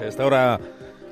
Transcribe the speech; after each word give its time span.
Esta 0.00 0.24
hora 0.24 0.60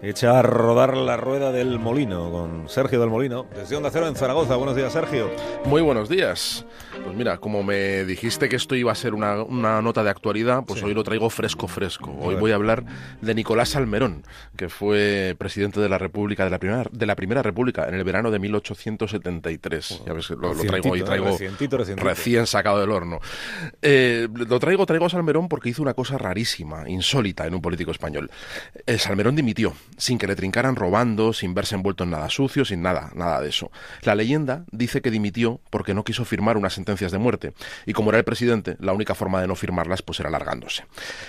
echa 0.03 0.41
a 0.41 0.43
rodar 0.43 0.96
la 0.96 1.17
rueda 1.17 1.53
del 1.53 1.79
molino 1.79 2.33
con 2.33 2.68
Sergio 2.68 2.99
del 2.99 3.08
Molino, 3.08 3.47
desde 3.54 3.76
Onda 3.76 3.89
Cero 3.92 4.08
en 4.08 4.17
Zaragoza. 4.17 4.57
Buenos 4.57 4.75
días, 4.75 4.92
Sergio. 4.92 5.31
Muy 5.65 5.81
buenos 5.81 6.08
días. 6.08 6.67
Pues 7.05 7.17
mira, 7.17 7.39
como 7.39 7.63
me 7.63 8.04
dijiste 8.04 8.48
que 8.48 8.57
esto 8.57 8.75
iba 8.75 8.91
a 8.91 8.96
ser 8.96 9.14
una, 9.14 9.80
nota 9.80 10.02
de 10.02 10.11
actualidad, 10.11 10.64
pues 10.66 10.82
hoy 10.82 10.93
lo 10.93 11.04
traigo 11.04 11.30
fresco, 11.30 11.68
fresco. 11.68 12.12
Hoy 12.20 12.34
voy 12.34 12.50
a 12.50 12.57
hablar 12.57 12.84
de 13.20 13.34
Nicolás 13.34 13.70
Salmerón, 13.70 14.25
que 14.57 14.68
fue 14.68 15.36
presidente 15.38 15.80
de 15.80 15.88
la 15.88 15.98
República, 15.98 16.45
de 16.45 16.50
la 16.50 16.59
Primera, 16.59 16.84
de 16.91 17.07
la 17.07 17.14
primera 17.14 17.43
República, 17.43 17.89
en 17.89 17.95
el 17.95 18.03
verano 18.03 18.32
de 18.32 18.41
1873. 18.41 20.03
ya 20.05 20.12
ves, 20.12 20.30
lo, 20.30 20.53
traigo 20.55 20.91
hoy, 20.91 21.03
traigo 21.03 21.39
recién 21.96 22.46
sacado 22.46 22.80
del 22.80 22.91
horno. 22.91 23.21
Eh, 23.80 24.29
lo 24.32 24.59
traigo, 24.59 24.84
traigo 24.84 25.07
a 25.07 25.11
Salmerón 25.11 25.48
porque 25.48 25.69
hizo 25.69 25.80
una 25.80 25.95
cosa 25.95 26.19
rarísima, 26.19 26.89
insólita 26.89 27.46
en 27.46 27.55
un 27.55 27.61
político 27.61 27.93
español. 27.93 28.30
El 28.84 28.98
Salmerón 28.98 29.37
dimitió 29.37 29.73
sin 30.03 30.19
que 30.19 30.27
le 30.27 30.34
trincaran 30.34 30.74
robando, 30.74 31.33
sin 31.33 31.55
verse 31.55 31.77
envuelto 31.77 32.02
en 32.02 32.10
nada 32.10 32.29
sucio, 32.29 32.65
sin 32.65 32.83
nada, 32.83 33.12
nada 33.15 33.41
de 33.41 33.51
eso. 33.51 33.70
La 34.02 34.16
leyenda 34.16 34.65
dice 34.73 35.01
que 35.01 35.12
dimitió 35.12 35.60
porque 35.70 35.95
no 35.95 36.02
quiso 36.02 36.24
firmar 36.24 36.56
unas 36.56 36.73
sentencias 36.73 37.12
de 37.12 37.19
muerte, 37.19 37.52
y 37.87 37.93
como 37.93 38.10
era 38.10 38.19
el 38.19 38.24
presidente, 38.24 38.77
la 38.80 38.95
única 38.95 39.15
forma 39.15 39.41
de 39.41 39.46
no 39.46 39.55
firmarlas 39.55 40.02
pues 40.02 40.19
era 40.19 40.29
alargándose. 40.29 40.87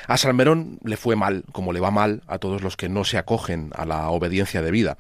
A 0.08 0.18
Salmerón 0.18 0.80
le 0.84 0.98
fue 0.98 1.16
mal, 1.16 1.44
como 1.52 1.72
le 1.72 1.80
va 1.82 1.92
mal 1.92 2.24
a 2.26 2.40
todos 2.40 2.64
los 2.64 2.76
que 2.76 2.90
no 2.90 3.04
se 3.04 3.20
acogen 3.20 3.70
a 3.76 3.86
la 3.86 4.10
obediencia 4.10 4.64
debida. 4.64 4.98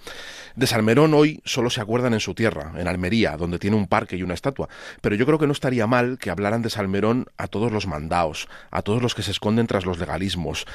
De 0.55 0.67
Salmerón 0.67 1.15
hoy 1.15 1.41
solo 1.43 1.71
se 1.71 1.81
acuerdan 1.81 2.13
en 2.13 2.19
su 2.19 2.35
tierra, 2.35 2.73
en 2.77 2.87
Almería, 2.87 3.37
donde 3.37 3.57
tiene 3.57 3.75
un 3.75 3.87
parque 3.87 4.17
y 4.17 4.21
una 4.21 4.35
estatua, 4.35 4.69
pero 5.01 5.15
yo 5.15 5.25
creo 5.25 5.39
que 5.39 5.47
no 5.47 5.51
estaría 5.51 5.87
mal 5.87 6.19
que 6.19 6.29
hablaran 6.29 6.61
de 6.61 6.69
Salmerón 6.69 7.25
a 7.37 7.47
todos 7.47 7.71
los 7.71 7.87
mandaos, 7.87 8.47
a 8.69 8.83
todos 8.83 9.01
los 9.01 9.15
que 9.15 9.23
se 9.23 9.31
esconden 9.31 9.65
tras 9.65 9.83
los 9.83 9.97
legalismos 9.97 10.67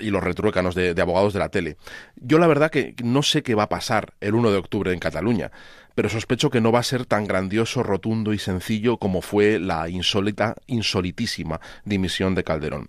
y 0.00 0.08
los 0.08 0.24
retruécanos 0.24 0.74
de 0.74 0.98
abogados 1.02 1.34
de 1.34 1.38
la 1.38 1.50
tele. 1.50 1.76
Yo 2.16 2.38
la 2.38 2.46
verdad 2.46 2.70
que 2.70 2.94
no 3.02 3.22
sé 3.22 3.42
qué 3.42 3.54
va 3.54 3.64
a 3.64 3.68
pasar 3.68 4.14
el 4.20 4.34
1 4.34 4.50
de 4.50 4.58
octubre 4.58 4.92
en 4.92 4.98
Cataluña, 4.98 5.50
pero 5.94 6.08
sospecho 6.08 6.50
que 6.50 6.60
no 6.60 6.72
va 6.72 6.80
a 6.80 6.84
ser 6.84 7.06
tan 7.06 7.26
grandioso, 7.26 7.82
rotundo 7.82 8.32
y 8.32 8.38
sencillo 8.38 8.96
como 8.96 9.22
fue 9.22 9.58
la 9.58 9.88
insólita, 9.88 10.56
insolitísima 10.66 11.60
dimisión 11.84 12.34
de 12.34 12.44
Calderón. 12.44 12.88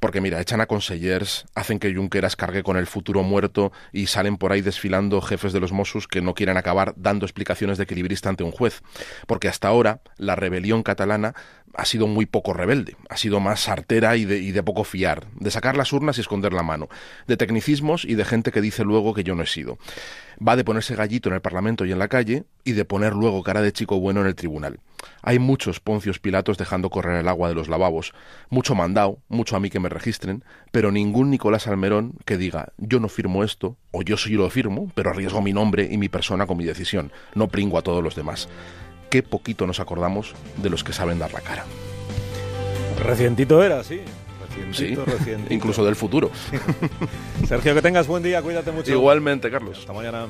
Porque 0.00 0.20
mira, 0.20 0.40
echan 0.40 0.60
a 0.60 0.66
consellers, 0.66 1.46
hacen 1.54 1.78
que 1.78 1.94
Junqueras 1.94 2.36
cargue 2.36 2.62
con 2.62 2.76
el 2.76 2.86
futuro 2.86 3.22
muerto 3.22 3.72
y 3.92 4.06
salen 4.06 4.36
por 4.36 4.52
ahí 4.52 4.60
desfilando 4.60 5.20
jefes 5.20 5.52
de 5.52 5.60
los 5.60 5.72
Mossos 5.72 6.08
que 6.08 6.20
no 6.20 6.34
quieren 6.34 6.56
acabar 6.56 6.94
dando 6.96 7.26
explicaciones 7.26 7.78
de 7.78 7.84
equilibrista 7.84 8.28
ante 8.28 8.44
un 8.44 8.52
juez. 8.52 8.82
Porque 9.26 9.48
hasta 9.48 9.68
ahora 9.68 10.00
la 10.16 10.36
rebelión 10.36 10.82
catalana 10.82 11.34
ha 11.76 11.84
sido 11.86 12.06
muy 12.06 12.26
poco 12.26 12.52
rebelde, 12.52 12.96
ha 13.08 13.16
sido 13.16 13.40
más 13.40 13.60
sartera 13.60 14.16
y 14.16 14.24
de, 14.24 14.38
y 14.38 14.52
de, 14.52 14.62
poco 14.62 14.84
fiar, 14.84 15.26
de 15.34 15.50
sacar 15.50 15.76
las 15.76 15.92
urnas 15.92 16.18
y 16.18 16.20
esconder 16.20 16.52
la 16.52 16.62
mano, 16.62 16.88
de 17.26 17.36
tecnicismos 17.36 18.04
y 18.04 18.14
de 18.14 18.24
gente 18.24 18.52
que 18.52 18.60
dice 18.60 18.84
luego 18.84 19.12
que 19.12 19.24
yo 19.24 19.34
no 19.34 19.42
he 19.42 19.46
sido 19.46 19.76
va 20.46 20.56
de 20.56 20.64
ponerse 20.64 20.94
gallito 20.94 21.28
en 21.28 21.34
el 21.34 21.40
Parlamento 21.40 21.84
y 21.84 21.92
en 21.92 21.98
la 21.98 22.08
calle 22.08 22.33
y 22.64 22.72
de 22.72 22.84
poner 22.84 23.12
luego 23.12 23.42
cara 23.42 23.62
de 23.62 23.72
chico 23.72 24.00
bueno 24.00 24.20
en 24.20 24.26
el 24.26 24.34
tribunal. 24.34 24.80
Hay 25.22 25.38
muchos 25.38 25.80
Poncios 25.80 26.18
Pilatos 26.18 26.56
dejando 26.56 26.90
correr 26.90 27.20
el 27.20 27.28
agua 27.28 27.48
de 27.48 27.54
los 27.54 27.68
lavabos, 27.68 28.12
mucho 28.48 28.74
mandado, 28.74 29.18
mucho 29.28 29.54
a 29.54 29.60
mí 29.60 29.70
que 29.70 29.80
me 29.80 29.88
registren, 29.88 30.44
pero 30.72 30.90
ningún 30.90 31.30
Nicolás 31.30 31.66
Almerón 31.66 32.14
que 32.24 32.38
diga 32.38 32.72
yo 32.78 33.00
no 33.00 33.08
firmo 33.08 33.44
esto, 33.44 33.76
o 33.90 34.02
yo 34.02 34.16
sí 34.16 34.32
lo 34.32 34.48
firmo, 34.50 34.90
pero 34.94 35.10
arriesgo 35.10 35.42
mi 35.42 35.52
nombre 35.52 35.88
y 35.90 35.98
mi 35.98 36.08
persona 36.08 36.46
con 36.46 36.56
mi 36.56 36.64
decisión, 36.64 37.12
no 37.34 37.48
pringo 37.48 37.78
a 37.78 37.82
todos 37.82 38.02
los 38.02 38.14
demás. 38.14 38.48
Qué 39.10 39.22
poquito 39.22 39.66
nos 39.66 39.78
acordamos 39.78 40.34
de 40.56 40.70
los 40.70 40.82
que 40.82 40.92
saben 40.92 41.18
dar 41.18 41.32
la 41.32 41.40
cara. 41.40 41.64
Recientito 42.98 43.62
era, 43.62 43.84
sí 43.84 44.00
sí, 44.72 44.96
incluso 45.50 45.84
del 45.84 45.96
futuro. 45.96 46.30
Sergio, 47.48 47.74
que 47.74 47.82
tengas 47.82 48.06
buen 48.06 48.22
día, 48.22 48.42
cuídate 48.42 48.72
mucho. 48.72 48.92
Igualmente, 48.92 49.50
Carlos. 49.50 49.78
Hasta 49.78 49.92
mañana. 49.92 50.26